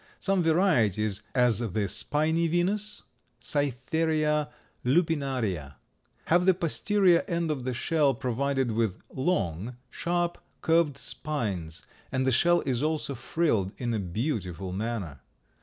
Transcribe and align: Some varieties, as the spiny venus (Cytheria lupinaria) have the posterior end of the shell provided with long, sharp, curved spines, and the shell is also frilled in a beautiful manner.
Some 0.19 0.41
varieties, 0.41 1.21
as 1.35 1.59
the 1.59 1.87
spiny 1.87 2.47
venus 2.47 3.03
(Cytheria 3.39 4.49
lupinaria) 4.83 5.75
have 6.25 6.47
the 6.47 6.55
posterior 6.55 7.23
end 7.27 7.51
of 7.51 7.65
the 7.65 7.73
shell 7.75 8.15
provided 8.15 8.71
with 8.71 8.97
long, 9.13 9.77
sharp, 9.91 10.39
curved 10.63 10.97
spines, 10.97 11.85
and 12.11 12.25
the 12.25 12.31
shell 12.31 12.61
is 12.61 12.81
also 12.81 13.13
frilled 13.13 13.73
in 13.77 13.93
a 13.93 13.99
beautiful 13.99 14.71
manner. 14.73 15.19